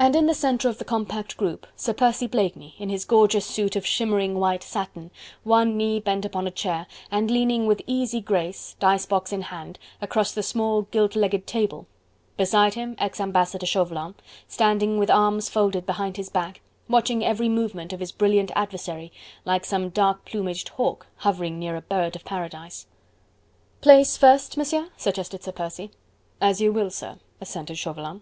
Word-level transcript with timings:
And 0.00 0.16
in 0.16 0.26
the 0.26 0.34
centre 0.34 0.68
of 0.68 0.78
the 0.78 0.84
compact 0.84 1.36
group, 1.36 1.68
Sir 1.76 1.92
Percy 1.92 2.26
Blakeney 2.26 2.74
in 2.78 2.88
his 2.88 3.04
gorgeous 3.04 3.46
suit 3.46 3.76
of 3.76 3.86
shimmering 3.86 4.40
white 4.40 4.64
satin, 4.64 5.12
one 5.44 5.76
knee 5.76 6.00
bent 6.00 6.24
upon 6.24 6.48
a 6.48 6.50
chair, 6.50 6.88
and 7.08 7.30
leaning 7.30 7.68
with 7.68 7.80
easy 7.86 8.20
grace 8.20 8.74
dice 8.80 9.06
box 9.06 9.32
in 9.32 9.42
hand 9.42 9.78
across 10.02 10.32
the 10.32 10.42
small 10.42 10.82
gilt 10.90 11.14
legged 11.14 11.46
table; 11.46 11.86
beside 12.36 12.74
him 12.74 12.96
ex 12.98 13.20
Ambassador 13.20 13.64
Chauvelin, 13.64 14.16
standing 14.48 14.98
with 14.98 15.08
arms 15.08 15.48
folded 15.48 15.86
behind 15.86 16.16
his 16.16 16.30
back, 16.30 16.60
watching 16.88 17.24
every 17.24 17.48
movement 17.48 17.92
of 17.92 18.00
his 18.00 18.10
brilliant 18.10 18.50
adversary 18.56 19.12
like 19.44 19.64
some 19.64 19.88
dark 19.88 20.24
plumaged 20.24 20.70
hawk 20.70 21.06
hovering 21.18 21.60
near 21.60 21.76
a 21.76 21.80
bird 21.82 22.16
of 22.16 22.24
paradise. 22.24 22.88
"Place 23.80 24.16
first, 24.16 24.56
Monsieur?" 24.56 24.88
suggested 24.96 25.44
Sir 25.44 25.52
Percy. 25.52 25.92
"As 26.40 26.60
you 26.60 26.72
will, 26.72 26.90
sir," 26.90 27.20
assented 27.40 27.78
Chauvelin. 27.78 28.20